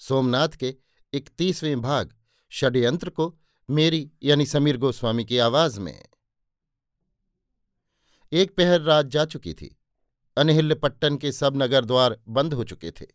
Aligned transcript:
सोमनाथ 0.00 0.48
के 0.48 0.76
इकतीसवें 1.12 1.80
भाग, 1.80 2.14
षड्यंत्र 2.52 3.10
को 3.10 3.38
मेरी 3.70 4.12
यानी 4.22 4.46
समीर 4.46 4.76
गोस्वामी 4.76 5.24
की 5.24 5.38
आवाज़ 5.38 5.80
में। 5.80 6.08
एक 8.32 8.56
पहर 8.56 8.80
रात 8.80 9.06
जा 9.06 9.24
चुकी 9.24 9.54
थी। 9.54 9.80
अनहिल्य 10.36 10.74
पट्टन 10.74 11.16
के 11.16 11.32
सब 11.32 11.62
नगर 11.62 11.84
द्वार 11.84 12.20
बंद 12.28 12.54
हो 12.54 12.64
चुके 12.64 12.90
थे। 12.90 13.06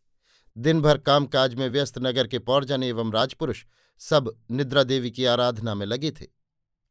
दिन 0.57 0.81
भर 0.81 0.97
कामकाज 0.97 1.55
में 1.55 1.69
व्यस्त 1.69 1.97
नगर 1.97 2.27
के 2.27 2.39
पौरजन 2.39 2.83
एवं 2.83 3.11
राजपुरुष 3.11 3.65
सब 3.99 4.41
निद्रा 4.51 4.83
देवी 4.83 5.11
की 5.11 5.25
आराधना 5.25 5.75
में 5.75 5.85
लगे 5.85 6.11
थे। 6.11 6.27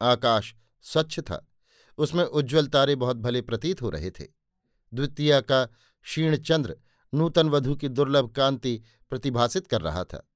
आकाश 0.02 0.54
स्वच्छ 0.82 1.20
था। 1.20 1.50
उसमें 1.98 2.24
उज्ज्वल 2.24 2.66
तारे 2.66 2.94
बहुत 2.94 3.16
भले 3.16 3.42
प्रतीत 3.42 3.82
हो 3.82 3.90
रहे 3.90 4.10
थे। 4.10 4.24
द्वितीय 4.94 5.40
का 5.40 5.66
क्षीण 6.02 6.36
चंद्र 6.36 6.76
नूतन 7.14 7.48
वधु 7.48 7.76
की 7.76 7.88
दुर्लभ 7.88 8.30
कांति 8.30 8.82
प्रतिभासित 9.14 9.66
कर 9.66 9.80
रहा 9.80 10.04
था। 10.04 10.28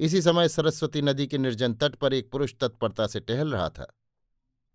इसी 0.00 0.22
समय 0.22 0.48
सरस्वती 0.48 1.02
नदी 1.02 1.26
के 1.26 1.38
निर्जन 1.38 1.74
तट 1.74 1.94
पर 1.94 2.14
एक 2.14 2.30
पुरुष 2.30 2.54
तत्परता 2.60 3.06
से 3.06 3.20
टहल 3.20 3.52
रहा 3.52 3.68
था। 3.68 3.98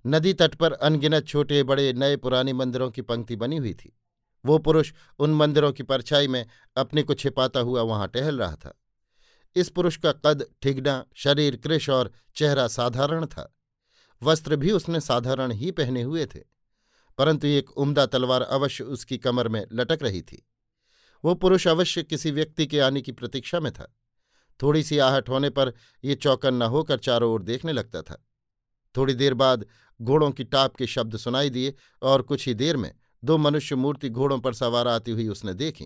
नदी 0.08 0.34
तट 0.34 0.56
पर 0.56 0.74
अनगिनत 0.74 1.28
छोटे 1.28 1.64
बड़े 1.64 1.94
नए 1.94 2.16
पुराने 2.16 2.54
मंदिरों 2.54 2.92
की 2.92 3.02
पंक्ति 3.02 3.36
बनी 3.36 3.58
हुई 3.58 3.74
थी। 3.74 4.00
वो 4.46 4.58
पुरुष 4.58 4.94
उन 5.20 5.34
मंदिरों 5.34 5.72
की 5.72 5.84
परछाई 5.84 6.28
में 6.28 6.46
अपने 6.78 7.04
को 7.04 7.14
छिपाता 7.14 7.60
हुआ 7.60 7.82
वहाँ 7.82 8.08
टहल 8.08 8.40
रहा 8.40 8.56
था। 8.56 8.82
इस 9.56 9.70
पुरुष 9.70 9.98
का 9.98 10.12
कद, 10.12 10.46
ठिगना, 10.62 11.06
शरीर 11.16 11.56
कृश 11.56 11.90
और 11.90 12.12
चेहरा 12.36 12.68
साधारण 12.68 13.26
था। 13.26 13.56
वस्त्र 14.24 14.56
भी 14.56 14.72
उसने 14.72 15.02
साधारण 15.02 15.52
ही 15.52 15.72
पहने 15.72 16.02
हुए 16.02 16.26
थे। 16.26 16.40
परंतु 17.18 17.48
एक 17.48 17.72
उम्दा 17.72 18.06
तलवार 18.06 18.42
अवश्य 18.42 18.84
उसकी 18.84 19.18
कमर 19.18 19.48
में 19.48 19.66
लटक 19.74 20.00
रही 20.02 20.22
थी। 20.22 20.48
वो 21.26 21.36
पुरुष 21.36 21.68
अवश्य 21.68 22.04
किसी 22.04 22.32
व्यक्ति 22.32 22.68
के 22.68 22.80
आने 22.80 23.02
की 23.02 23.12
प्रतीक्षा 23.12 23.60
में 23.60 23.72
था। 23.72 23.96
थोड़ी 24.62 24.84
सी 24.84 24.98
आहट 24.98 25.30
होने 25.30 25.50
पर 25.50 25.74
ये 26.04 26.18
न 26.46 26.62
होकर 26.62 26.98
चारों 26.98 27.34
ओर 27.34 27.44
देखने 27.44 27.72
लगता 27.72 28.02
था। 28.02 28.26
थोड़ी 28.98 29.14
देर 29.14 29.34
बाद 29.34 29.66
घोड़ों 30.02 30.32
की 30.32 30.44
टाप 30.44 30.76
के 30.76 30.88
शब्द 30.88 31.18
सुनाई 31.18 31.50
दिए 31.50 31.74
और 32.02 32.22
कुछ 32.22 32.48
ही 32.48 32.54
देर 32.54 32.78
में 32.78 32.96
दो 33.24 33.38
मनुष्य 33.38 33.76
मूर्ति 33.76 34.10
घोड़ों 34.10 34.40
पर 34.40 34.54
सवार 34.54 34.88
आती 34.88 35.12
हुई 35.12 35.28
उसने 35.28 35.54
देखी। 35.54 35.86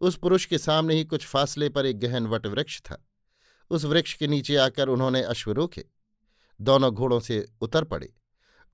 उस 0.00 0.16
पुरुष 0.16 0.44
के 0.46 0.58
सामने 0.58 0.94
ही 0.94 1.04
कुछ 1.04 1.26
फासले 1.26 1.68
पर 1.68 1.86
एक 1.86 1.98
गहन 1.98 2.26
वट 2.26 2.46
वृक्ष 2.46 2.80
था। 2.80 3.06
उस 3.70 3.84
वृक्ष 3.84 4.14
के 4.14 4.26
नीचे 4.26 4.56
आकर 4.56 4.88
उन्होंने 4.88 5.22
अश्व 5.22 5.52
रोके। 5.52 5.84
दोनों 6.60 6.90
घोड़ों 6.90 7.20
से 7.20 7.48
उतर 7.60 7.84
पड़े। 7.84 8.14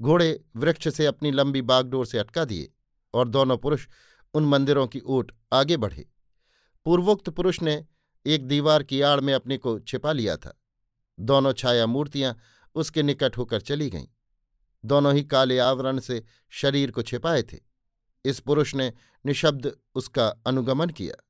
घोड़े 0.02 0.44
वृक्ष 0.56 0.88
से 0.88 1.06
अपनी 1.06 1.30
लंबी 1.30 1.62
बागडोर 1.62 2.06
से 2.06 2.18
अटका 2.18 2.44
दिए 2.44 2.72
और 3.14 3.28
दोनों 3.28 3.58
पुरुष 3.58 3.86
उन 4.34 4.44
मंदिरों 4.44 4.86
की 4.86 5.00
ओट 5.00 5.32
आगे 5.52 5.76
बढ़े। 5.76 6.08
पूर्वोक्त 6.84 7.28
पुरुष 7.30 7.62
ने 7.62 7.86
एक 8.26 8.46
दीवार 8.46 8.82
की 8.82 9.00
आड़ 9.00 9.20
में 9.20 9.34
अपने 9.34 9.56
को 9.56 9.78
छिपा 9.78 10.12
लिया 10.12 10.36
था। 10.36 10.62
दोनों 11.20 11.52
छाया 11.52 11.86
मूर्तियाँ 11.86 12.36
उसके 12.74 13.02
निकट 13.02 13.36
होकर 13.36 13.60
चली 13.60 13.90
गईं। 13.90 14.06
दोनों 14.84 15.14
ही 15.14 15.24
काले 15.24 15.58
आवरण 15.58 15.98
से 15.98 16.24
शरीर 16.50 16.90
को 16.90 17.02
छिपाए 17.02 17.42
थे। 17.42 17.58
इस 18.24 18.40
पुरुष 18.40 18.74
ने 18.74 18.92
निशब्द 19.26 19.76
उसका 19.94 20.28
अनुगमन 20.28 20.88
किया। 20.88 21.24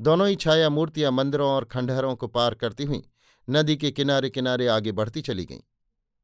दोनों 0.00 0.28
ही 0.28 0.36
छाया 0.36 0.70
मूर्तियाँ 0.70 1.12
मंदिरों 1.12 1.50
और 1.50 1.64
खंडहरों 1.64 2.16
को 2.16 2.26
पार 2.26 2.54
करती 2.54 2.84
हुई 2.84 3.02
नदी 3.50 3.76
के 3.76 3.90
किनारे 3.90 4.30
किनारे 4.30 4.66
आगे 4.66 4.92
बढ़ती 4.92 5.20
चली 5.20 5.44
गईं। 5.44 5.60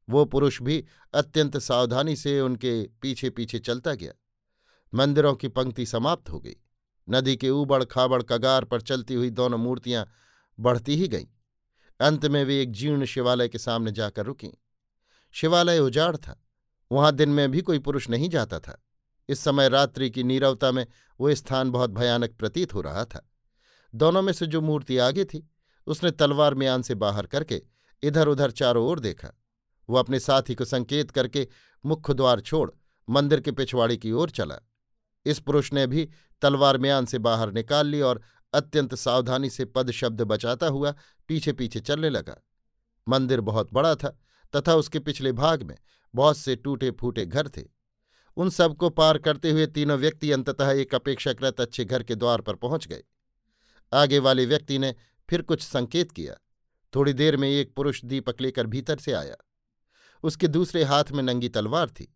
वो 0.09 0.25
पुरुष 0.25 0.61
भी 0.61 0.85
अत्यंत 1.13 1.57
सावधानी 1.57 2.15
से 2.15 2.41
उनके 2.41 2.83
पीछे 2.83 3.29
पीछे 3.29 3.59
चलता 3.59 3.93
गया। 3.93 4.13
मंदिरों 4.93 5.35
की 5.35 5.47
पंक्ति 5.47 5.85
समाप्त 5.85 6.29
हो 6.29 6.39
गई। 6.39 6.55
नदी 7.09 7.37
के 7.37 7.49
ऊबड़ 7.49 7.83
खाबड़ 7.83 8.23
कगार 8.23 8.65
पर 8.65 8.81
चलती 8.81 9.13
हुई 9.13 9.29
दोनों 9.29 9.57
मूर्तियाँ 9.57 10.09
बढ़ती 10.59 10.95
ही 10.95 11.07
गईं। 11.07 11.25
अंत 11.99 12.25
में 12.25 12.43
वे 12.43 12.61
एक 12.61 12.71
जीर्ण 12.71 13.05
शिवालय 13.05 13.49
के 13.49 13.57
सामने 13.57 13.91
जाकर 13.91 14.25
रुकीं। 14.25 14.49
शिवालय 15.31 15.79
उजाड़ 15.79 16.17
था। 16.17 16.45
वहाँ 16.91 17.11
दिन 17.11 17.29
में 17.29 17.51
भी 17.51 17.61
कोई 17.61 17.79
पुरुष 17.79 18.09
नहीं 18.09 18.29
जाता 18.29 18.59
था। 18.59 18.83
इस 19.29 19.39
समय 19.39 19.69
रात्रि 19.69 20.09
की 20.09 20.23
नीरवता 20.23 20.71
में 20.71 20.87
वो 21.19 21.35
स्थान 21.35 21.71
बहुत 21.71 21.89
भयानक 21.89 22.31
प्रतीत 22.31 22.73
हो 22.73 22.81
रहा 22.81 23.05
था। 23.05 23.29
दोनों 23.95 24.21
में 24.21 24.33
से 24.33 24.47
जो 24.47 24.61
मूर्ति 24.61 24.97
आगे 24.97 25.25
थी, 25.25 25.49
उसने 25.87 26.11
तलवार 26.11 26.55
म्यान 26.55 26.81
से 26.81 26.95
बाहर 26.95 27.27
करके 27.27 27.61
इधर 28.03 28.27
उधर 28.27 28.51
चारों 28.51 28.87
ओर 28.87 28.99
देखा। 28.99 29.29
वो 29.89 29.97
अपने 29.97 30.19
साथी 30.19 30.55
को 30.55 30.65
संकेत 30.65 31.11
करके 31.11 31.47
मुख्य 31.85 32.13
द्वार 32.13 32.39
छोड़ 32.39 32.71
मंदिर 33.09 33.39
के 33.39 33.51
पिछवाड़े 33.51 33.97
की 33.97 34.11
ओर 34.11 34.29
चला। 34.29 34.59
इस 35.25 35.39
पुरुष 35.39 35.73
ने 35.73 35.87
भी 35.87 36.09
तलवार 36.41 36.77
म्यान 36.77 37.05
से 37.05 37.17
बाहर 37.17 37.51
निकाल 37.51 37.87
ली 37.87 38.01
और 38.01 38.21
अत्यंत 38.53 38.95
सावधानी 38.95 39.49
से 39.49 39.65
पद 39.65 39.91
शब्द 39.91 40.21
बचाता 40.21 40.67
हुआ 40.67 40.95
पीछे 41.27 41.53
पीछे 41.53 41.79
चलने 41.79 42.09
लगा। 42.09 42.35
मंदिर 43.07 43.41
बहुत 43.41 43.73
बड़ा 43.73 43.95
था 43.95 44.19
तथा 44.55 44.75
उसके 44.75 44.99
पिछले 44.99 45.31
भाग 45.31 45.63
में 45.63 45.77
बहुत 46.15 46.37
से 46.37 46.55
टूटे 46.55 46.91
फूटे 46.91 47.25
घर 47.25 47.47
थे। 47.47 47.63
उन 48.37 48.49
सबको 48.49 48.89
पार 48.89 49.17
करते 49.17 49.51
हुए 49.51 49.67
तीनों 49.67 49.97
व्यक्ति 49.97 50.31
अंततः 50.31 50.71
एक 50.71 50.95
अपेक्षाकृत 50.95 51.61
अच्छे 51.61 51.85
घर 51.85 52.03
के 52.03 52.15
द्वार 52.15 52.41
पर 52.41 52.55
पहुँच 52.55 52.87
गए। 52.87 53.03
आगे 53.93 54.19
वाले 54.19 54.45
व्यक्ति 54.45 54.79
ने 54.79 54.95
फिर 55.29 55.41
कुछ 55.41 55.61
संकेत 55.61 56.11
किया। 56.11 56.35
थोड़ी 56.95 57.13
देर 57.13 57.37
में 57.37 57.49
एक 57.49 57.73
पुरुष 57.75 58.05
दीपक 58.05 58.41
लेकर 58.41 58.67
भीतर 58.67 58.97
से 58.97 59.11
आया। 59.11 59.35
उसके 60.23 60.47
दूसरे 60.47 60.83
हाथ 60.83 61.03
में 61.11 61.23
नंगी 61.23 61.49
तलवार 61.49 61.89
थी। 61.89 62.15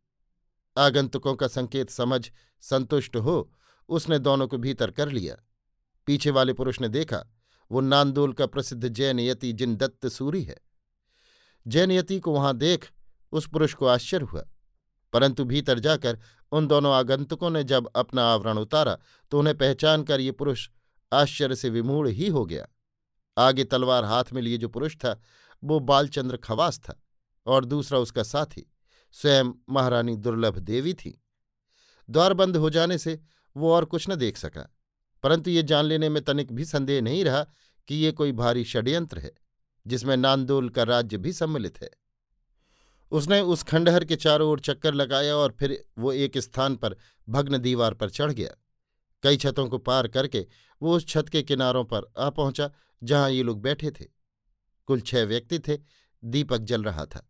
आगंतुकों 0.78 1.36
का 1.36 1.48
संकेत 1.48 1.90
समझ 1.90 2.32
संतुष्ट 2.62 3.16
हो, 3.16 3.54
उसने 3.90 4.20
दोनों 4.20 4.48
को 4.48 4.58
भीतर 4.58 4.92
कर 4.92 5.10
लिया। 5.10 5.36
पीछे 6.06 6.30
वाले 6.30 6.54
पुरुष 6.54 6.82
ने 6.82 6.90
देखा, 6.90 7.26
वो 7.72 7.82
नांदोल 7.82 8.34
का 8.34 8.46
प्रसिद्ध 8.46 8.88
जैनयति 8.88 9.54
जिन 9.54 9.76
दत्त 9.76 10.08
सूरी 10.08 10.44
है। 10.44 10.58
जैनयति 11.68 12.20
को 12.20 12.32
वहाँ 12.32 12.58
देख, 12.58 12.92
उस 13.32 13.48
पुरुष 13.48 13.74
को 13.74 13.86
आश्चर्य 13.86 14.26
हुआ। 14.26 14.46
परंतु 15.14 15.46
भीतर 15.46 15.80
जाकर 15.80 16.20
उन 16.52 16.68
दोनों 16.68 16.94
आगंतुकों 16.94 17.50
ने 17.50 17.64
जब 17.64 17.88
अपना 17.96 18.24
आवरण 18.24 18.58
उतारा 18.58 18.98
तो 19.32 19.40
उन्हें 19.40 19.58
पहचान 19.58 20.04
कर 20.04 20.20
ये 20.20 20.32
पुरुष 20.32 20.70
आश्चर्य 21.14 21.56
से 21.56 21.70
विमूढ़ 21.70 22.08
ही 22.08 22.28
हो 22.28 22.46
गया। 22.46 22.68
आगे 23.38 23.64
तलवार 23.64 24.04
हाथ 24.04 24.24
में 24.34 24.42
लिए 24.42 24.58
जो 24.58 24.70
पुरुष 24.70 24.96
था, 24.96 25.22
वो 25.64 25.80
बालचंद्र 25.80 26.38
खवास 26.38 26.80
था 26.80 27.04
और 27.46 27.66
दूसरा 27.66 28.00
उसका 28.00 28.24
साथी। 28.24 28.73
स्वयं 29.16 29.52
महारानी 29.70 30.16
दुर्लभ 30.16 30.58
देवी 30.60 30.94
थी। 30.94 31.20
द्वार 32.10 32.34
बंद 32.34 32.58
हो 32.58 32.70
जाने 32.70 32.98
से 32.98 33.20
वो 33.56 33.72
और 33.74 33.86
कुछ 33.86 34.10
न 34.10 34.16
देख 34.16 34.38
सका, 34.38 34.70
परंतु 35.24 35.52
ये 35.52 35.64
जान 35.64 35.86
लेने 35.86 36.10
में 36.10 36.24
तनिक 36.24 36.52
भी 36.52 36.66
संदेह 36.66 37.02
नहीं 37.02 37.24
रहा 37.26 37.44
कि 37.88 37.96
ये 37.96 38.12
कोई 38.12 38.32
भारी 38.32 38.64
षड्यंत्र 38.64 39.20
है, 39.20 39.32
जिसमें 39.86 40.16
नांदोल 40.18 40.70
का 40.70 40.84
राज्य 40.84 41.18
भी 41.18 41.34
सम्मिलित 41.34 41.82
है। 41.82 41.90
उसने 43.12 43.40
उस 43.42 43.64
खंडहर 43.64 44.06
के 44.06 44.16
चारों 44.16 44.50
ओर 44.50 44.60
चक्कर 44.60 44.94
लगाया 44.94 45.36
और 45.36 45.56
फिर 45.60 45.84
वो 45.98 46.12
एक 46.14 46.38
स्थान 46.38 46.76
पर 46.76 46.96
भग्न 47.28 47.58
दीवार 47.58 47.94
पर 47.94 48.10
चढ़ 48.10 48.32
गया। 48.32 48.50
कई 49.24 49.38
छतों 49.38 49.68
को 49.68 49.78
पार 49.78 50.08
करके 50.08 50.46
वो 50.82 50.96
उस 50.96 51.08
छत 51.08 51.30
के 51.30 51.42
किनारों 51.44 51.84
पर 51.86 52.12
आ 52.18 52.30
पहुँचा, 52.30 52.70
जहाँ 53.02 53.30
ये 53.32 53.44
लोग 53.44 53.62
बैठे 53.62 53.92
थे। 53.92 54.06
कुल 54.90 55.02
छह 55.02 55.24
व्यक्ति 55.24 55.60
थे, 55.60 55.78
दीपक 56.24 56.62
जल 56.62 56.84
रहा 56.84 57.06
था। 57.06 57.28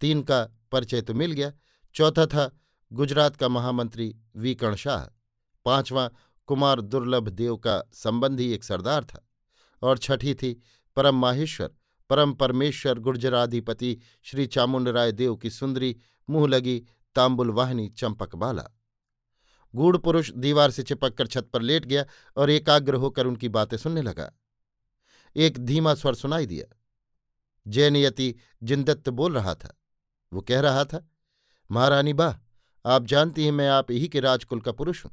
तीन 0.00 0.22
का 0.22 0.44
परिचय 0.72 1.02
तो 1.02 1.14
मिल 1.14 1.32
गया। 1.32 1.52
चौथा 1.94 2.26
था, 2.26 2.58
गुजरात 2.92 3.36
का 3.36 3.48
महामंत्री 3.48 4.16
वीकण 4.36 4.74
शाह। 4.74 5.18
पांचवां, 5.64 6.08
कुमार 6.46 6.80
दुर्लभ 6.80 7.28
देव 7.28 7.56
का 7.56 7.82
संबंधी 7.92 8.52
एक 8.52 8.64
सरदार 8.64 9.04
था। 9.04 9.28
और 9.82 9.98
छठी 9.98 10.34
थी, 10.34 10.62
परम 10.96 11.14
माहेश्वर, 11.14 11.70
परम 12.10 12.32
परमेश्वर 12.32 12.98
गुर्जराधिपति 12.98 13.98
श्री 14.22 14.46
चामुंडराय 14.46 15.12
देव 15.12 15.36
की 15.36 15.50
सुंदरी, 15.50 15.96
मुँह 16.30 16.48
लगी, 16.48 16.86
तांबुल 17.14 17.88
चंपक 17.88 18.34
बाला। 18.34 18.64
गूढ़ 19.74 19.96
पुरुष 19.96 20.30
दीवार 20.30 20.70
से 20.70 20.82
चिपक 20.82 21.14
कर 21.14 21.26
छत 21.26 21.50
पर 21.52 21.62
लेट 21.62 21.84
गया 21.84 22.04
और 22.36 22.50
एकाग्र 22.50 22.94
होकर 22.94 23.26
उनकी 23.26 23.48
बातें 23.48 23.76
सुनने 23.76 24.02
लगा। 24.02 24.32
एक 25.36 25.58
धीमा 25.58 25.94
स्वर 25.94 26.14
सुनाई 26.14 26.46
दिया। 26.46 26.76
जैनयति 27.66 28.34
जिंदत्त 28.62 29.08
बोल 29.08 29.34
रहा 29.34 29.54
था। 29.54 29.79
वो 30.32 30.40
कह 30.40 30.60
रहा 30.60 30.84
था, 30.84 31.06
महारानी 31.70 32.12
बा, 32.12 32.38
आप 32.84 33.06
जानती 33.06 33.44
हैं 33.44 33.52
मैं 33.52 33.68
आप 33.68 33.90
ही 33.90 34.08
के 34.08 34.20
राजकुल 34.20 34.60
का 34.60 34.72
पुरुष 34.72 35.04
हूँ। 35.04 35.12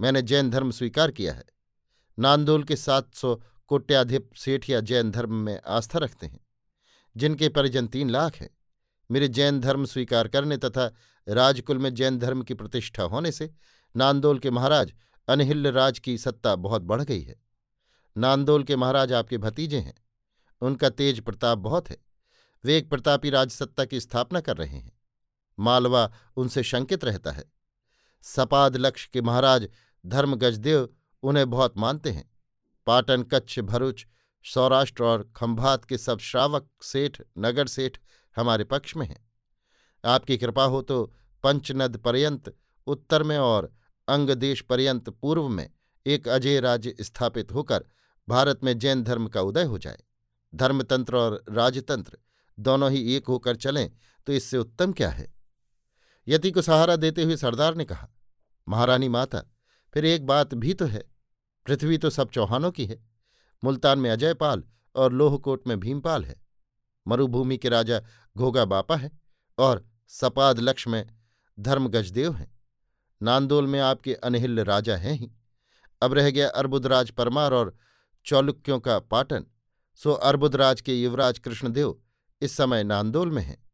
मैंने 0.00 0.22
जैन 0.22 0.50
धर्म 0.50 0.70
स्वीकार 0.70 1.10
किया 1.10 1.32
है। 1.32 1.44
नांदोल 2.18 2.64
के 2.64 2.76
सात 2.76 3.14
सौ 3.14 3.34
कोट्याधिप 3.70 4.30
सेठिया 4.36 4.80
जैन 4.80 5.10
धर्म 5.10 5.34
में 5.34 5.60
आस्था 5.60 5.98
रखते 5.98 6.26
हैं, 6.26 6.40
जिनके 7.16 7.48
परिजन 7.48 7.86
तीन 7.86 8.10
लाख 8.10 8.36
हैं। 8.36 8.50
मेरे 9.10 9.28
जैन 9.28 9.60
धर्म 9.60 9.84
स्वीकार 9.84 10.28
करने 10.28 10.56
तथा 10.56 10.86
राजकुल 11.26 11.78
में 11.78 11.92
जैन 11.94 12.18
धर्म 12.18 12.42
की 12.42 12.54
प्रतिष्ठा 12.54 13.02
होने 13.02 13.32
से 13.32 13.50
नांदोल 13.94 14.38
के 14.38 14.50
महाराज 14.50 14.92
अनहिल्य 15.28 15.70
राज 15.70 15.98
की 15.98 16.16
सत्ता 16.18 16.54
बहुत 16.56 16.82
बढ़ 16.82 17.02
गई 17.02 17.20
है। 17.22 17.40
नांदोल 18.16 18.64
के 18.64 18.76
महाराज 18.76 19.12
आपके 19.12 19.38
भतीजे 19.38 19.78
हैं। 19.78 19.94
उनका 20.62 20.88
तेज 20.90 21.20
प्रताप 21.20 21.58
बहुत 21.58 21.90
है। 21.90 21.96
वे 22.64 22.76
एक 22.78 22.90
प्रतापी 22.90 23.30
राजसत्ता 23.30 23.84
की 23.84 24.00
स्थापना 24.00 24.40
कर 24.40 24.56
रहे 24.56 24.78
हैं। 24.78 24.98
मालवा 25.58 26.12
उनसे 26.36 26.62
शंकित 26.62 27.04
रहता 27.04 27.30
है। 27.30 27.44
सपाद 28.22 28.76
लक्ष्य 28.76 29.10
के 29.12 29.22
महाराज 29.22 29.68
धर्म 30.06 30.36
गजदेव 30.36 30.88
उन्हें 31.22 31.50
बहुत 31.50 31.78
मानते 31.78 32.10
हैं। 32.10 32.30
पाटन, 32.86 33.22
कच्छ, 33.22 33.58
भरूच, 33.58 34.06
सौराष्ट्र 34.44 35.04
और 35.04 35.32
खंभात 35.36 35.84
के 35.84 35.98
सब 35.98 36.18
श्रावक 36.18 36.68
सेठ, 36.82 37.20
नगर 37.38 37.66
सेठ 37.66 37.98
हमारे 38.36 38.64
पक्ष 38.64 38.96
में 38.96 39.06
हैं। 39.06 39.30
आपकी 40.04 40.38
कृपा 40.38 40.64
हो 40.64 40.82
तो 40.82 41.14
पंचनद 41.42 41.96
पर्यंत, 41.96 42.56
उत्तर 42.86 43.22
में 43.22 43.38
और 43.38 43.72
अंगदेश 44.08 44.60
पर्यंत 44.60 45.10
पूर्व 45.10 45.48
में 45.48 45.70
एक 46.06 46.28
अजय 46.28 46.60
राज्य 46.60 46.94
स्थापित 47.00 47.52
होकर 47.52 47.84
भारत 48.28 48.64
में 48.64 48.78
जैन 48.78 49.02
धर्म 49.02 49.28
का 49.28 49.40
उदय 49.40 49.64
हो 49.64 49.78
जाए। 49.78 50.02
धर्मतंत्र 50.54 51.16
और 51.16 51.44
राजतंत्र 51.48 52.18
दोनों 52.58 52.90
ही 52.90 53.14
एक 53.14 53.26
होकर 53.26 53.56
चलें 53.56 53.90
तो 54.26 54.32
इससे 54.32 54.58
उत्तम 54.58 54.92
क्या 54.92 55.10
है? 55.10 55.32
यति 56.26 56.50
को 56.50 56.62
सहारा 56.62 56.96
देते 56.96 57.22
हुए 57.22 57.36
सरदार 57.36 57.74
ने 57.74 57.84
कहा, 57.84 58.08
महारानी 58.68 59.08
माता, 59.08 59.42
फिर 59.94 60.04
एक 60.04 60.26
बात 60.26 60.54
भी 60.54 60.74
तो 60.74 60.86
है। 60.86 61.02
पृथ्वी 61.66 61.98
तो 61.98 62.10
सब 62.10 62.30
चौहानों 62.30 62.70
की 62.70 62.86
है। 62.86 62.98
मुल्तान 63.62 63.98
में 63.98 64.10
अजयपाल 64.10 64.62
और 64.94 65.12
लोहकोट 65.12 65.66
में 65.68 65.78
भीमपाल 65.80 66.24
है। 66.24 66.40
मरुभूमि 67.06 67.56
के 67.56 67.68
राजा 67.68 68.00
घोगा 68.36 68.64
बापा 68.64 68.96
है 68.96 69.10
और 69.58 69.84
सपाद 70.08 70.60
लक्ष्य 70.60 70.90
में 70.90 71.06
धर्मगजदेव 71.58 72.32
हैं। 72.32 72.50
नांदोल 73.20 73.66
में 73.66 73.78
आपके 73.80 74.14
अनहिल्य 74.14 74.62
राजा 74.62 74.96
हैं 74.96 75.12
ही। 75.12 75.30
अब 76.02 76.14
रह 76.14 76.30
गया 76.30 76.48
अर्बुदराज 76.48 77.10
परमार 77.10 77.52
और 77.52 77.76
चौलुक्यों 78.26 78.78
का 78.80 78.98
पाटन। 78.98 79.44
सो 80.00 80.12
अर्बुदराज 80.12 80.80
के 80.80 80.94
युवराज 80.94 81.38
कृष्णदेव 81.38 81.98
इस 82.42 82.56
समय 82.56 82.84
नांदोल 82.84 83.30
में 83.30 83.42
हैं। 83.42 83.70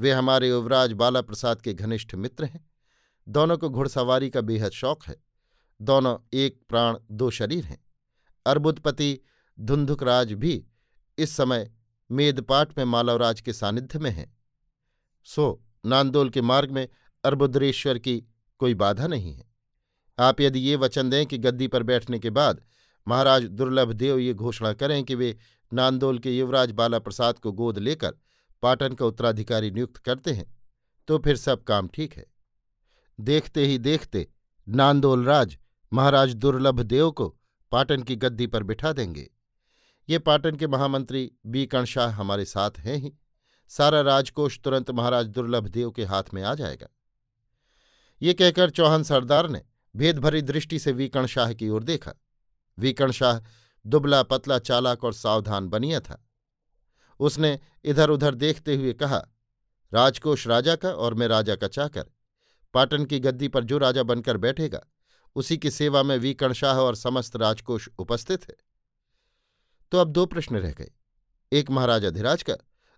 वे 0.00 0.12
हमारे 0.12 0.48
युवराज 0.48 0.92
बाला 0.92 1.20
प्रसाद 1.20 1.62
के 1.62 1.74
घनिष्ठ 1.74 2.14
मित्र 2.14 2.44
हैं। 2.44 2.70
दोनों 3.28 3.58
को 3.58 3.70
घुड़सवारी 3.70 4.30
का 4.30 4.40
बेहद 4.40 4.70
शौक 4.70 5.04
है। 5.04 5.16
दोनों 5.82 6.18
एक 6.32 6.60
प्राण, 6.68 6.98
दो 7.10 7.30
शरीर 7.30 7.64
हैं। 7.64 7.84
अर्बुदपति 8.46 9.20
धुंधुकराज 9.60 10.32
भी 10.32 10.66
इस 11.18 11.36
समय 11.36 11.70
मेदपाट 12.10 12.78
में 12.78 12.84
मालवराज 12.84 13.40
के 13.40 13.52
सानिध्य 13.52 13.98
में 13.98 14.10
हैं। 14.10 14.38
सो, 15.24 15.64
नांदोल 15.86 16.30
के 16.30 16.40
मार्ग 16.40 16.70
में 16.70 16.88
अर्बुद्रेश्वर 17.24 17.98
की 17.98 18.24
कोई 18.58 18.74
बाधा 18.74 19.06
नहीं 19.06 19.34
है। 19.34 19.44
आप 20.18 20.40
यदि 20.40 20.58
ये 20.58 20.76
वचन 20.76 21.10
दें 21.10 21.26
कि 21.26 21.38
गद्दी 21.38 21.68
पर 21.68 21.82
बैठने 21.82 22.18
के 22.18 22.30
बाद 22.30 22.62
महाराज 23.08 23.44
दुर्लभ 23.44 23.92
देव 23.92 24.18
ये 24.18 24.34
घोषणा 24.34 24.72
करें 24.72 25.04
कि 25.04 25.14
वे 25.14 25.38
नांदोल 25.72 26.18
के 26.18 26.36
युवराज 26.36 26.70
बाला 26.72 26.98
प्रसाद 26.98 27.38
को 27.38 27.52
गोद 27.52 27.78
लेकर 27.78 28.14
पाटन 28.62 28.94
का 28.94 29.06
उत्तराधिकारी 29.06 29.70
नियुक्त 29.70 29.96
करते 29.96 30.32
हैं 30.32 30.46
तो 31.08 31.18
फिर 31.18 31.36
सब 31.36 31.62
काम 31.64 31.88
ठीक 31.88 32.14
है। 32.14 32.26
देखते 33.18 33.66
ही 33.66 33.78
देखते 33.78 34.26
नांदोल 34.66 35.24
राज 35.24 35.56
महाराज 35.92 36.34
दुर्लभ 36.34 36.80
देव 36.82 37.10
को 37.10 37.28
पाटन 37.72 38.02
की 38.02 38.16
गद्दी 38.16 38.46
पर 38.46 38.62
बिठा 38.62 38.92
देंगे। 38.92 39.30
ये 40.08 40.18
पाटन 40.18 40.56
के 40.56 40.66
महामंत्री 40.66 41.30
बीकण 41.46 41.84
शाह 41.84 42.10
हमारे 42.10 42.44
साथ 42.44 42.78
हैं 42.78 42.96
ही। 42.96 43.12
सारा 43.70 44.00
राजकोष 44.00 44.58
तुरंत 44.60 44.90
महाराज 44.90 45.26
दुर्लभ 45.28 45.68
देव 45.68 45.90
के 45.90 46.04
हाथ 46.04 46.34
में 46.34 46.42
आ 46.42 46.54
जाएगा। 46.54 46.88
ये 48.22 48.34
कहकर 48.34 48.70
चौहान 48.70 49.02
सरदार 49.02 49.48
ने 49.50 49.62
भेदभरी 49.94 50.42
दृष्टि 50.42 50.78
से 50.78 50.92
वीकण 50.92 51.26
शाह 51.26 51.52
की 51.52 51.68
ओर 51.68 51.82
देखा। 51.84 52.12
वीकण 52.78 53.10
शाह 53.12 53.38
दुबला 53.86 54.22
पतला 54.22 54.58
चालाक 54.58 55.04
और 55.04 55.12
सावधान 55.12 55.68
बनिया 55.68 56.00
था। 56.00 56.28
उसने 57.20 57.60
इधर 57.84 58.10
उधर 58.10 58.34
देखते 58.34 58.76
हुए 58.76 58.92
कहा, 58.92 59.26
राजकोष 59.92 60.46
राजा 60.46 60.76
का 60.76 60.90
और 60.90 61.14
मैं 61.14 61.28
राजा 61.28 61.56
का 61.56 61.68
चाकर। 61.68 62.06
पाटन 62.74 63.04
की 63.04 63.20
गद्दी 63.20 63.48
पर 63.48 63.64
जो 63.64 63.78
राजा 63.78 64.02
बनकर 64.02 64.36
बैठेगा, 64.36 64.80
उसी 65.36 65.58
की 65.58 65.70
सेवा 65.70 66.02
में 66.02 66.18
वीकण 66.18 66.52
शाह 66.52 66.78
और 66.78 66.94
समस्त 66.94 67.36
राजकोष 67.36 67.88
उपस्थित 67.98 68.48
है। 68.48 68.56
तो 69.92 69.98
अब 69.98 70.08
दो 70.08 70.26
प्रश्न 70.26 70.56
रह 70.56 70.72
गए। 70.72 70.90
एक 71.52 71.70
महाराज 71.70 72.04
अधिराज 72.04 72.42
का, 72.42 72.54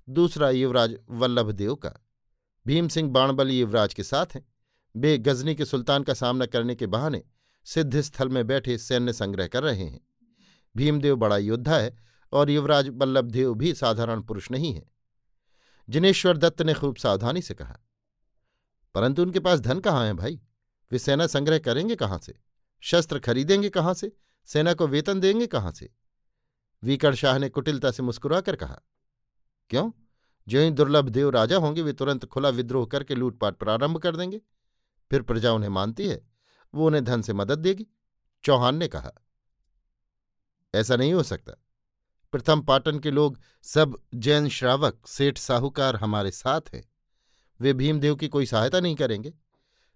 दूसरा 0.08 0.50
युवराज 0.50 0.96
वल्लभदेव 1.10 1.74
का। 1.74 1.92
भीम 2.66 2.88
सिंह 2.88 3.10
बाणबल 3.10 3.50
युवराज 3.50 3.94
के 3.94 4.02
साथ 4.02 4.26
हैं। 4.34 4.48
वे 4.96 5.18
गजनी 5.18 5.54
के 5.54 5.64
सुल्तान 5.64 6.02
का 6.02 6.14
सामना 6.14 6.46
करने 6.46 6.74
के 6.74 6.86
बहाने 6.86 7.22
सिद्ध 7.64 8.00
स्थल 8.00 8.28
में 8.28 8.46
बैठे 8.46 8.78
सैन्य 8.78 9.12
संग्रह 9.12 9.46
कर 9.46 9.62
रहे 9.62 9.84
हैं। 9.84 10.07
भीमदेव 10.76 11.16
बड़ा 11.16 11.36
योद्धा 11.36 11.76
है 11.76 11.96
और 12.32 12.50
युवराज 12.50 12.88
बल्लभदेव 12.88 13.54
भी 13.54 13.74
साधारण 13.74 14.20
पुरुष 14.20 14.50
नहीं 14.50 14.74
है। 14.74 14.90
जिनेश्वर 15.90 16.36
दत्त 16.36 16.62
ने 16.62 16.74
खूब 16.74 16.96
सावधानी 16.96 17.42
से 17.42 17.54
कहा। 17.54 17.78
परंतु 18.94 19.22
उनके 19.22 19.40
पास 19.40 19.60
धन 19.60 19.80
कहाँ 19.80 20.06
है 20.06 20.14
भाई? 20.14 20.40
वे 20.92 20.98
सेना 20.98 21.26
संग्रह 21.26 21.58
करेंगे 21.58 21.96
कहाँ 21.96 22.18
से? 22.18 22.38
शस्त्र 22.80 23.18
खरीदेंगे 23.18 23.68
कहाँ 23.68 23.94
से? 23.94 24.12
सेना 24.46 24.74
को 24.74 24.86
वेतन 24.86 25.20
देंगे 25.20 25.46
कहाँ 25.46 25.72
से? 25.72 25.90
वीकण 26.82 27.14
शाह 27.14 27.38
ने 27.38 27.48
कुटिलता 27.48 27.90
से 27.90 28.02
मुस्कुराकर 28.02 28.56
कहा, 28.56 28.80
क्यों? 29.70 29.90
जो 30.48 30.60
ही 30.60 30.70
दुर्लभ 30.70 31.08
देव 31.08 31.30
राजा 31.30 31.56
होंगे, 31.56 31.82
वे 31.82 31.92
तुरंत 31.92 32.24
खुला 32.24 32.48
विद्रोह 32.48 32.86
करके 32.86 33.14
लूटपाट 33.14 33.56
प्रारंभ 33.56 33.98
कर 33.98 34.16
देंगे। 34.16 34.40
फिर 35.10 35.22
प्रजा 35.22 35.52
उन्हें 35.52 35.70
मानती 35.70 36.08
है, 36.08 36.28
वो 36.74 36.86
उन्हें 36.86 37.04
धन 37.04 37.22
से 37.22 37.32
मदद 37.32 37.58
देगी। 37.58 37.86
चौहान 38.44 38.76
ने 38.76 38.88
कहा 38.88 39.12
ऐसा 40.74 40.96
नहीं 40.96 41.12
हो 41.12 41.22
सकता। 41.22 41.52
प्रथम 42.32 42.60
पाटन 42.60 42.98
के 42.98 43.10
लोग 43.10 43.40
सब 43.62 44.02
जैन 44.14 44.48
श्रावक, 44.48 45.06
सेठ 45.06 45.38
साहूकार 45.38 45.96
हमारे 45.96 46.30
साथ 46.30 46.60
हैं। 46.74 46.88
वे 47.60 47.72
भीमदेव 47.72 48.16
की 48.16 48.28
कोई 48.28 48.46
सहायता 48.46 48.80
नहीं 48.80 48.94
करेंगे। 48.94 49.34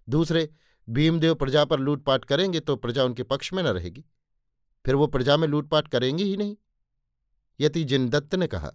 दूसरे, 0.08 0.50
भीमदेव 0.88 1.34
प्रजा 1.34 1.64
पर 1.64 1.80
लूटपाट 1.80 2.24
करेंगे 2.24 2.60
तो 2.60 2.76
प्रजा 2.76 3.04
उनके 3.04 3.22
पक्ष 3.22 3.52
में 3.52 3.62
न 3.62 3.66
रहेगी। 3.66 4.04
फिर 4.86 4.94
वो 4.94 5.06
प्रजा 5.06 5.36
में 5.36 5.48
लूटपाट 5.48 5.88
करेंगे 5.88 6.24
ही 6.24 6.36
नहीं। 6.36 6.56
यति 7.60 7.84
जिनदत्त 7.84 8.34
ने 8.34 8.46
कहा। 8.46 8.72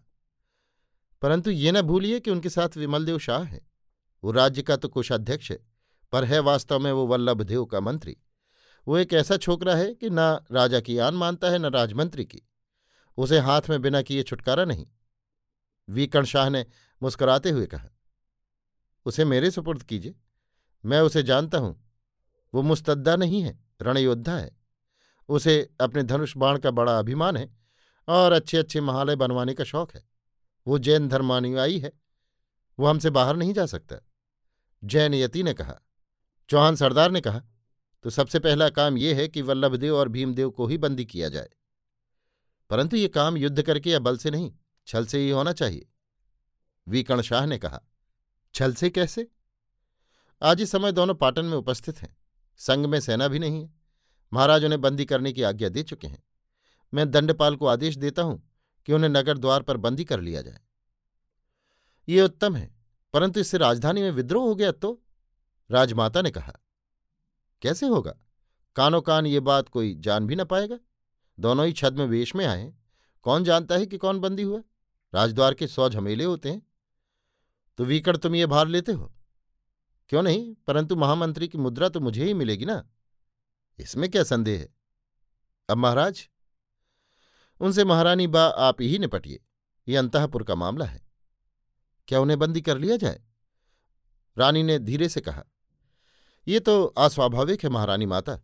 परंतु 1.22 1.52
ये 1.52 1.72
न 1.72 1.82
भूलिए 1.82 2.20
कि 2.20 2.32
उनके 2.32 2.50
साथ 2.50 2.78
विमलदेव 2.78 3.20
शाह 3.20 3.44
है। 3.44 3.62
वो 4.24 4.32
राज्य 4.32 4.62
का 4.62 4.76
तो 4.76 4.88
कोषाध्यक्ष 4.88 5.52
है, 5.52 5.60
पर 6.12 6.24
है 6.24 6.40
वास्तव 6.40 6.80
में 6.80 6.92
वो 6.92 7.08
वल्लभदेव 7.08 7.66
का 7.66 7.80
मंत्री। 7.80 8.18
वो 8.88 8.98
एक 8.98 9.14
ऐसा 9.14 9.38
छोकरा 9.38 9.76
है 9.76 9.94
कि 9.94 10.10
न 10.10 10.20
राजा 10.52 10.80
की 10.80 10.98
आन 10.98 11.14
मानता 11.14 11.50
है, 11.50 11.58
न 11.60 11.66
राजमंत्री 11.66 12.26
की। 12.26 12.42
उसे 13.18 13.40
हाथ 13.40 13.62
में 13.70 13.82
बिना 13.82 14.02
किए 14.02 14.24
छुटकारा 14.24 14.66
नहीं। 14.66 14.88
वीकण 15.90 16.26
शाह 16.26 16.50
ने 16.50 16.66
मुस्कुराते 17.02 17.50
हुए 17.50 17.66
कहा, 17.66 17.90
उसे 19.06 19.26
मेरे 19.26 19.52
सुपुर्द 19.52 19.84
कीजिए। 19.84 20.16
मैं 20.86 21.02
उसे 21.02 21.24
जानता 21.24 21.58
हूँ। 21.58 21.92
वो 22.54 22.62
मुस्तद्दा 22.62 23.16
नहीं 23.16 23.42
है, 23.42 23.60
रणयोद्धा 23.82 24.38
है। 24.38 24.56
उसे 25.30 25.70
अपने 25.82 26.04
धनुष 26.04 26.38
बाण 26.38 26.58
का 26.58 26.72
बड़ा 26.72 27.00
अभिमान 27.00 27.38
है 27.38 27.50
और 28.08 28.32
अच्छे 28.32 28.58
अच्छे 28.58 28.82
महालय 28.82 29.16
बनवाने 29.16 29.54
का 29.54 29.64
शौक 29.64 29.94
है। 29.96 30.04
वो 30.68 30.80
जैन 30.80 31.08
धर्मानुयायी 31.08 31.80
है। 31.80 31.92
वो 32.80 32.88
हमसे 32.88 33.10
बाहर 33.10 33.36
नहीं 33.36 33.54
जा 33.54 33.66
सकता। 33.66 33.96
जैन 34.84 35.14
यति 35.14 35.44
ने 35.44 35.54
कहा, 35.54 35.80
चौहान 36.50 36.76
सरदार 36.76 37.12
ने 37.12 37.22
कहा 37.22 37.42
तो 38.04 38.10
सबसे 38.10 38.40
पहला 38.40 38.70
काम 38.70 38.98
यह 38.98 39.16
है 39.16 39.28
कि 39.28 39.42
वल्लभदेव 39.42 39.96
और 39.96 40.10
भीमदेव 40.10 40.50
को 40.50 40.68
ही 40.68 40.78
बंदी 40.78 41.06
किया 41.06 41.30
जाए। 41.30 41.50
परंतु 42.70 42.98
ये 42.98 43.08
काम 43.08 43.38
युद्ध 43.38 43.62
करके 43.62 43.90
या 43.90 44.00
बल 44.00 44.18
से 44.18 44.32
नहीं, 44.32 44.54
छल 44.88 45.06
से 45.06 45.20
ही 45.20 45.30
होना 45.30 45.52
चाहिए। 45.52 45.90
वीकण 46.88 47.22
शाह 47.22 47.46
ने 47.46 47.58
कहा, 47.58 47.82
छल 48.54 48.74
से 48.74 48.90
कैसे? 48.90 49.28
आज 50.42 50.62
इस 50.62 50.72
समय 50.72 50.92
दोनों 50.92 51.16
पाटन 51.16 51.46
में 51.46 51.58
उपस्थित 51.58 52.02
हैं। 52.02 52.18
संघ 52.58 52.86
में 52.86 53.00
सेना 53.00 53.28
भी 53.28 53.40
नहीं 53.40 53.64
है। 53.64 53.74
महाराज 54.34 54.66
उन्हें 54.66 54.82
बंदी 54.82 55.06
करने 55.06 55.32
की 55.34 55.44
आज्ञा 55.44 55.70
दे 55.70 55.84
चुके 55.84 56.08
हैं। 56.08 56.24
मैं 56.94 57.12
दंडपाल 57.12 57.56
को 57.56 57.66
आदेश 57.66 57.98
देता 57.98 58.22
हूँ 58.22 58.52
कि 58.86 58.94
उन्हें 58.94 59.10
नगर 59.10 59.38
द्वार 59.38 59.62
पर 59.62 59.78
बंदी 59.78 60.06
कर 60.06 60.20
लिया 60.20 60.42
जाए। 60.42 60.60
ये 62.10 62.22
उत्तम 62.22 62.56
है, 62.56 62.76
परंतु 63.14 63.40
इससे 63.40 63.58
राजधानी 63.58 64.02
में 64.02 64.12
विद्रोह 64.12 64.44
हो 64.44 64.56
गया 64.56 64.72
तो? 64.72 65.02
राजमाता 65.72 66.22
ने 66.22 66.32
कहा 66.32 66.60
कैसे 67.62 67.88
होगा? 67.88 68.16
कानो 68.76 69.02
कान 69.02 69.26
ये 69.26 69.40
बात 69.40 69.70
कोई 69.70 69.96
जान 69.96 70.28
भी 70.28 70.36
न 70.36 70.44
पाएगा। 70.44 70.80
दोनों 71.40 71.66
ही 71.66 71.74
छद 71.74 71.94
में 71.94 72.06
वेश 72.06 72.36
में 72.36 72.46
आए 72.46 72.74
कौन 73.22 73.44
जानता 73.44 73.76
है 73.76 73.86
कि 73.86 73.98
कौन 73.98 74.20
बंदी 74.20 74.44
हुआ? 74.44 74.64
राजद्वार 75.14 75.54
के 75.54 75.68
सौ 75.68 75.90
झमेले 75.90 76.24
होते 76.24 76.52
हैं। 76.52 76.62
तो 77.78 77.84
वीकड़ 77.84 78.18
तुम 78.18 78.36
ये 78.36 78.46
भार 78.46 78.68
लेते 78.68 78.92
हो? 78.92 79.14
क्यों 80.10 80.24
नहीं? 80.24 80.56
परंतु 80.68 80.96
महामंत्री 80.96 81.48
की 81.48 81.58
मुद्रा 81.58 81.90
तो 81.90 82.00
मुझे 82.00 82.26
ही 82.26 82.34
मिलेगी 82.34 82.66
ना। 82.66 82.90
इसमें 83.80 84.12
क्या 84.12 84.24
संदेह 84.24 84.60
है? 84.60 84.70
अब 85.70 85.78
महाराज, 85.78 86.30
उनसे 87.60 87.86
महारानी 87.86 88.28
बा 88.28 88.42
आप 88.42 88.82
ही 88.82 89.00
निपटिए। 89.00 89.44
ये 89.88 89.96
अंतपुर 89.96 90.44
का 90.44 90.56
मामला 90.56 90.86
है। 90.86 91.08
क्या 92.08 92.20
उन्हें 92.20 92.40
बंदी 92.40 92.62
कर 92.62 92.78
लिया 92.78 92.98
जाए? 92.98 93.24
रानी 94.38 94.64
ने 94.64 94.80
धीरे 94.80 95.10
से 95.10 95.22
कहा। 95.22 95.44
ये 96.48 96.60
तो 96.60 96.86
अस्वाभाविक 96.86 97.64
है, 97.64 97.70
महारानी 97.70 98.06
माता। 98.06 98.40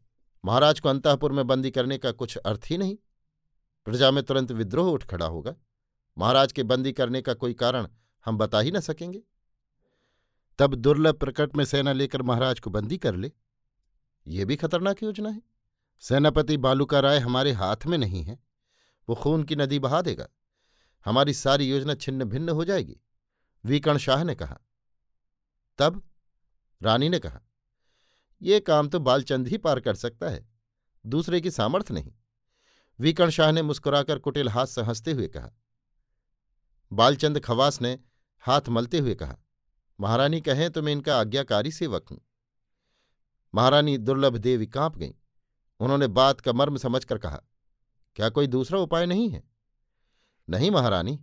महाराज 0.46 0.80
को 0.80 0.90
अंतपुर 0.90 1.32
में 1.32 1.48
बंदी 1.48 1.72
करने 1.72 1.98
का 1.98 2.12
कुछ 2.12 2.38
अर्थ 2.38 2.62
ही 2.66 2.78
नहीं। 2.78 2.98
प्रजा 3.86 4.12
में 4.12 4.24
तुरंत 4.24 4.52
विद्रोह 4.52 4.92
उठ 4.92 5.04
खड़ा 5.04 5.26
होगा। 5.26 5.56
महाराज 6.18 6.52
के 6.52 6.64
बंदी 6.64 6.94
करने 6.94 7.22
का 7.22 7.34
कोई 7.34 7.54
कारण 7.54 7.88
हम 8.26 8.38
बता 8.38 8.60
ही 8.60 8.72
न 8.72 8.80
सकेंगे। 8.80 9.22
तब 10.60 10.76
दुर्लभ 10.76 11.16
प्रकट 11.16 11.56
में 11.56 11.66
सेना 11.66 11.94
लेकर 11.94 12.22
महाराज 12.22 12.60
को 12.60 12.70
बंदी 12.70 12.98
कर 12.98 13.16
ले। 13.16 13.32
ये 14.28 14.46
भी 14.46 14.56
खतरनाक 14.56 15.04
योजना 15.04 15.30
है। 15.30 15.42
सेनापति 16.00 16.58
बालूका 16.58 17.00
राय 17.00 17.20
हमारे 17.20 17.52
हाथ 17.52 17.86
में 17.88 17.98
नहीं 17.98 18.24
है। 18.24 18.40
वो 19.10 19.16
खून 19.16 19.44
की 19.44 19.56
नदी 19.56 19.80
बहा 19.80 20.02
देगा। 20.02 20.28
हमारी 21.06 21.34
सारी 21.34 21.70
योजना 21.70 21.94
छिन्न 21.94 22.24
भिन्न 22.24 22.50
हो 22.50 22.66
जाएगी। 22.66 22.98
वीकण 23.66 23.98
शाह 23.98 24.24
ने 24.24 24.36
कहा। 24.36 24.60
तब 25.78 26.10
रानी 26.82 27.10
ने 27.10 27.20
कहा 27.20 27.42
ये 28.44 28.60
काम 28.60 28.88
तो 28.90 29.00
बालचंद 29.00 29.48
ही 29.48 29.58
पार 29.58 29.80
कर 29.80 29.96
सकता 29.96 30.30
है, 30.30 30.46
दूसरे 31.06 31.42
की 31.42 31.52
सामर्थ्य 31.52 31.94
नहीं। 31.94 32.12
वीकण 33.00 33.30
शाह 33.30 33.52
ने 33.52 33.62
मुस्कुराकर 33.62 34.20
कुटिल 34.20 34.50
हाथ 34.50 34.66
से 34.66 34.82
हँसते 34.82 35.12
हुए 35.12 35.28
कहा। 35.28 35.50
बालचंद 36.92 37.40
खवास 37.40 37.82
ने 37.82 38.00
हाथ 38.44 38.70
मलते 38.70 39.00
हुए 39.00 39.16
कहा, 39.16 39.38
महारानी 40.00 40.42
कहें 40.42 40.70
तो 40.72 40.82
मैं 40.82 40.92
इनका 40.92 41.20
आज्ञाकारी 41.20 41.72
सेवक 41.72 42.10
हूँ। 42.12 42.20
महारानी 43.54 43.98
दुर्लभ 43.98 44.38
देवी 44.38 44.68
काँप 44.68 44.98
गईं। 44.98 45.14
उन्होंने 45.80 46.08
बात 46.08 46.42
का 46.42 46.54
मर्म 46.54 46.78
समझकर 46.78 47.18
कहा, 47.18 47.42
क्या 48.16 48.30
कोई 48.30 48.48
दूसरा 48.48 48.80
उपाय 48.80 49.06
नहीं 49.06 49.30
है? 49.30 49.44
नहीं 50.48 50.72
महारानी, 50.72 51.20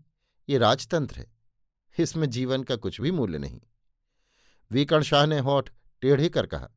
ये 0.49 0.59
राजतंत्र 0.59 1.19
है। 1.19 1.27
इसमें 1.99 2.29
जीवन 2.31 2.63
का 2.63 2.77
कुछ 2.77 3.01
भी 3.01 3.11
मूल्य 3.11 3.39
नहीं। 3.39 3.61
वीकण 4.71 5.03
शाह 5.03 5.27
ने 5.27 5.39
होठ 5.39 5.71
टेढ़े 6.03 6.29
कर 6.29 6.47
कहा 6.47 6.69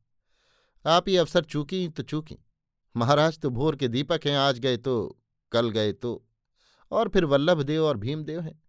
आप 0.84 1.08
ये 1.08 1.16
अवसर 1.16 1.44
चूकी 1.44 1.88
तो 1.88 2.02
चूकी। 2.02 2.36
महाराज 2.94 3.38
तो 3.38 3.50
भोर 3.50 3.76
के 3.76 3.88
दीपक 3.88 4.26
हैं, 4.26 4.36
आज 4.36 4.58
गए 4.58 4.76
तो 4.76 5.18
कल 5.52 5.70
गए 5.70 5.92
तो। 5.92 6.24
और 6.92 7.08
फिर 7.08 7.24
वल्लभ 7.24 7.62
देव 7.62 7.84
और 7.84 7.96
भीमदेव 7.96 8.40
हैं। 8.40 8.62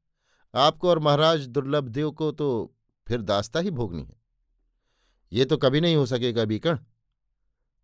आपको 0.54 0.90
और 0.90 1.00
महाराज 1.00 1.48
दुर्लभ 1.48 1.88
देव 1.88 2.12
को 2.12 2.32
तो 2.32 2.76
फिर 3.08 3.22
दास्ता 3.22 3.60
ही 3.60 3.72
भोगनी 3.72 4.04
है। 4.04 4.16
ये 5.32 5.46
तो 5.46 5.58
कभी 5.58 5.82
नहीं 5.82 5.96
हो 5.96 6.06
सकेगा 6.06 6.46
बीकण 6.46 6.78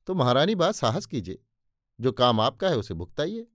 तो 0.07 0.13
महारानी 0.13 0.55
बात 0.55 0.75
साहस 0.75 1.05
कीजिए। 1.05 1.39
जो 1.99 2.11
काम 2.11 2.39
आपका 2.39 2.69
है 2.69 2.77
उसे 2.77 2.93
भुगताइए। 2.93 3.47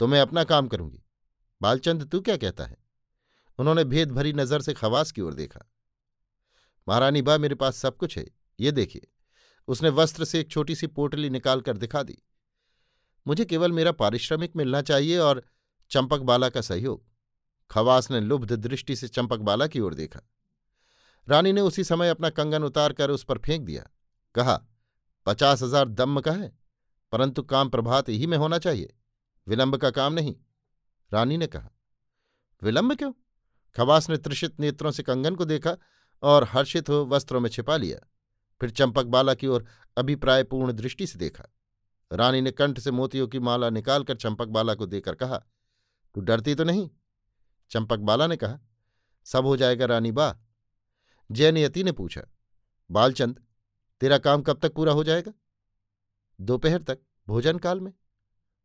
तो 0.00 0.06
मैं 0.06 0.20
अपना 0.20 0.44
काम 0.44 0.68
करूँगी। 0.68 1.02
बालचंद, 1.60 2.04
तू 2.04 2.20
क्या 2.20 2.36
कहता 2.36 2.64
है? 2.64 2.76
उन्होंने 3.58 3.84
भेद 3.84 4.12
भरी 4.12 4.32
नज़र 4.32 4.60
से 4.60 4.74
खवास 4.74 5.12
की 5.12 5.20
ओर 5.20 5.34
देखा। 5.34 5.60
महारानी 6.86 7.22
बा, 7.22 7.38
मेरे 7.38 7.54
पास 7.54 7.76
सब 7.76 7.96
कुछ 7.96 8.18
है। 8.18 8.26
ये 8.60 8.72
देखिए। 8.72 9.06
उसने 9.68 9.88
वस्त्र 9.88 10.24
से 10.24 10.40
एक 10.40 10.50
छोटी 10.50 10.74
सी 10.74 10.86
पोटली 10.86 11.30
निकालकर 11.30 11.76
दिखा 11.76 12.02
दी। 12.02 12.16
मुझे 13.26 13.44
केवल 13.44 13.72
मेरा 13.72 13.92
पारिश्रमिक 13.92 14.56
मिलना 14.56 14.82
चाहिए 14.82 15.18
और 15.18 15.42
चंपक 15.90 16.20
बाला 16.20 16.48
का 16.48 16.60
सहयोग। 16.60 17.02
खवास 17.70 18.10
ने 18.10 18.20
लुब्ध 18.20 18.52
दृष्टि 18.52 18.96
से 18.96 19.08
चंपक 19.08 19.38
बाला 19.40 19.66
की 19.66 19.80
ओर 19.80 19.94
देखा। 19.94 20.20
रानी 21.28 21.52
ने 21.52 21.60
उसी 21.60 21.84
समय 21.84 22.08
अपना 22.08 22.30
कंगन 22.30 22.64
उतार 22.64 22.92
कर 22.92 23.10
उस 23.10 23.24
पर 23.24 23.38
फेंक 23.38 23.64
दिया। 23.64 23.82
कहा, 24.34 24.60
पचास 25.26 25.62
हज़ार 25.62 25.88
दम्म 25.88 26.20
का 26.20 26.32
है, 26.32 26.52
परंतु 27.12 27.42
काम 27.42 27.68
प्रभात 27.68 28.08
ही 28.08 28.26
में 28.26 28.36
होना 28.36 28.58
चाहिए। 28.58 28.94
विलंब 29.46 29.76
का 29.76 29.90
काम 29.90 30.12
नहीं। 30.12 30.34
रानी 31.12 31.36
ने 31.36 31.46
कहा, 31.46 31.70
विलंब 32.62 32.94
क्यों? 32.94 33.12
खवास 33.76 34.08
ने 34.10 34.16
त्रिषित 34.16 34.60
नेत्रों 34.60 34.90
से 34.90 35.02
कंगन 35.02 35.34
को 35.34 35.44
देखा 35.44 35.76
और 36.22 36.44
हर्षित 36.44 36.88
हो 36.88 37.04
वस्त्रों 37.06 37.40
में 37.40 37.50
छिपा 37.50 37.76
लिया। 37.76 37.98
फिर 38.60 38.70
चंपक 38.70 39.04
बाला 39.04 39.34
की 39.34 39.46
ओर 39.46 39.66
अभिप्रायपूर्ण 39.96 40.72
दृष्टि 40.72 41.06
से 41.06 41.18
देखा। 41.18 41.44
रानी 42.12 42.40
ने 42.40 42.50
कंठ 42.50 42.78
से 42.78 42.90
मोतियों 42.90 43.28
की 43.28 43.38
माला 43.38 43.70
निकालकर 43.70 44.16
चंपक 44.16 44.46
बाला 44.46 44.74
को 44.74 44.86
देकर 44.86 45.14
कहा, 45.14 45.38
तू 46.14 46.20
डरती 46.20 46.54
तो 46.54 46.64
नहीं? 46.64 46.90
चंपक 47.70 47.98
बाला 47.98 48.26
ने 48.26 48.36
कहा, 48.36 48.58
सब 49.24 49.46
हो 49.46 49.56
जाएगा 49.56 49.84
रानी 49.84 50.12
बा। 50.12 50.38
जयनियति 51.30 51.84
ने 51.84 51.92
पूछा, 51.92 52.22
बालचंद, 52.90 53.42
तेरा 54.00 54.18
काम 54.18 54.42
कब 54.42 54.58
तक 54.58 54.74
पूरा 54.74 54.92
हो 54.92 55.04
जाएगा? 55.04 55.32
दोपहर 56.40 56.82
तक, 56.82 56.98
भोजन 57.28 57.58
काल 57.58 57.80
में। 57.80 57.92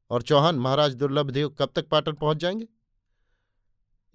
और 0.10 0.22
चौहान, 0.22 0.56
महाराज 0.56 0.96
दुर्लभ 0.96 1.30
देव 1.32 1.50
कब 1.50 1.72
तक 1.76 1.88
पाटन 1.88 2.12
पहुँच 2.12 2.38
जाएँगे? 2.38 2.68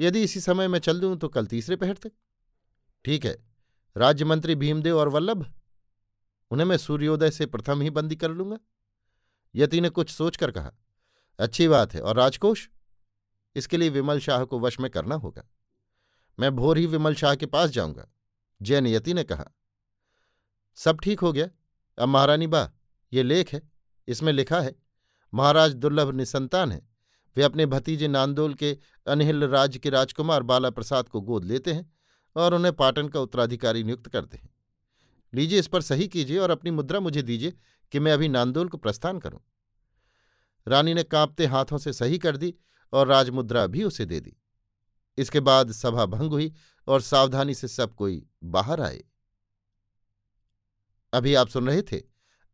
यदि 0.01 0.23
इसी 0.23 0.41
समय 0.41 0.69
मैं 0.69 0.79
चल 0.79 1.01
दूँ 1.01 1.17
तो 1.17 1.29
कल 1.29 1.47
तीसरे 1.47 1.77
पहर 1.77 1.97
तक। 1.97 2.13
ठीक 3.05 3.25
है। 3.25 3.45
राज्य 3.97 4.25
मंत्री 4.25 4.55
भीमदेव 4.55 4.99
और 4.99 5.09
वल्लभ 5.09 5.55
उन्हें 6.51 6.67
मैं 6.67 6.77
सूर्योदय 6.77 7.31
से 7.31 7.47
प्रथम 7.47 7.81
ही 7.81 7.91
बंदी 7.91 8.17
कर 8.17 8.31
लूँगा। 8.31 8.59
यति 9.55 9.81
ने 9.81 9.89
कुछ 9.89 10.11
सोचकर 10.11 10.51
कहा, 10.51 10.73
अच्छी 11.39 11.69
बात 11.69 11.95
है, 11.95 12.01
और 12.01 12.17
राजकोष? 12.17 12.67
इसके 13.57 13.77
लिए 13.77 13.89
विमल 13.89 14.21
शाह 14.21 14.45
को 14.45 14.59
वश 14.61 14.81
में 14.81 14.91
करना 14.91 15.15
होगा। 15.15 15.45
मैं 16.39 16.55
भोर 16.57 16.79
ही 16.79 16.87
विमल 16.87 17.15
शाह 17.15 17.35
के 17.35 17.47
पास 17.47 17.71
जाऊँगा। 17.71 18.09
जैन 18.61 18.87
यति 18.87 19.15
ने 19.15 19.25
कहा, 19.25 19.45
सब 20.79 21.01
ठीक 21.01 21.21
हो 21.21 21.33
गया। 21.33 21.49
अब 21.99 22.09
महारानी 22.09 22.47
बा, 22.47 22.71
ये 23.13 23.23
लेख 23.23 23.53
है, 23.53 23.63
इसमें 24.09 24.33
लिखा 24.33 24.61
है, 24.61 24.75
महाराज 25.33 25.75
दुर्लभ 25.75 26.15
निसंतान 26.15 26.73
है। 26.73 26.87
वे 27.37 27.43
अपने 27.43 27.67
भतीजे 27.67 28.09
नांदोल 28.09 28.55
के 28.55 28.77
अनहिल 29.07 29.45
राज्य 29.45 29.79
के 29.79 29.91
राजकुमार 29.91 30.43
बाला 30.43 30.71
प्रसाद 30.71 31.09
को 31.09 31.21
गोद 31.21 31.45
लेते 31.45 31.73
हैं 31.73 31.91
और 32.37 32.55
उन्हें 32.55 32.73
पाटन 32.73 33.09
का 33.09 33.21
उत्तराधिकारी 33.21 33.83
नियुक्त 33.85 34.09
करते 34.09 34.37
हैं। 34.37 34.51
लीजिए, 35.35 35.59
इस 35.59 35.67
पर 35.67 35.83
सही 35.83 36.09
कीजिए 36.09 36.39
और 36.39 36.51
अपनी 36.51 36.71
मुद्रा 36.71 37.01
मुझे 37.01 37.23
दीजिए 37.23 37.53
कि 37.93 37.99
मैं 37.99 38.13
अभी 38.13 38.29
नांदोल 38.29 38.69
को 38.69 38.77
प्रस्थान 38.77 39.19
करूँ। 39.19 39.41
रानी 40.69 40.95
ने 40.95 41.03
कांपते 41.03 41.47
हाथों 41.47 41.79
से 41.79 41.93
सही 41.93 42.19
कर 42.19 42.37
दी 42.37 42.55
और 42.93 43.07
राजमुद्रा 43.07 43.67
भी 43.67 43.85
उसे 43.85 44.07
दे 44.07 44.21
दी। 44.21 44.37
इसके 45.19 45.41
बाद 45.41 45.73
सभा 45.73 46.07
भंग 46.07 46.31
हुई 46.31 46.55
और 46.87 47.01
सावधानी 47.01 47.55
से 47.55 47.69
सब 47.69 47.95
कोई 47.95 48.27
बाहर 48.45 48.81
आए। 48.81 49.05
अभी 51.13 51.35
आप 51.35 51.49
सुन 51.49 51.67
रहे 51.67 51.83
थे 51.83 52.03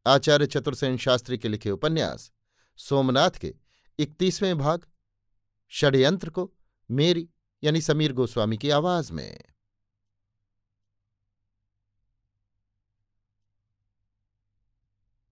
आचार्य 0.06 0.46
चतुर्सेन 0.46 0.96
शास्त्री 0.96 1.38
के 1.38 1.48
लिखे 1.48 1.70
उपन्यास, 1.70 2.32
सोमनाथ 2.76 3.30
के 3.30 3.54
इकतीसवें 3.98 4.58
भाग, 4.58 4.86
षड्यंत्र 5.70 6.30
को 6.30 6.52
मेरी 6.90 7.28
यानी 7.64 7.80
समीर 7.80 8.12
गोस्वामी 8.12 8.58
की 8.58 8.70
आवाज़ 8.70 9.12
में। 9.12 9.40